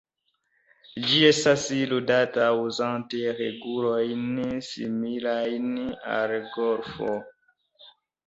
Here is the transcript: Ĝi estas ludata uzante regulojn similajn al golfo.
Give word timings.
Ĝi 1.09 1.17
estas 1.25 1.65
ludata 1.91 2.47
uzante 2.61 3.35
regulojn 3.41 4.23
similajn 4.69 5.67
al 6.17 6.33
golfo. 6.57 7.13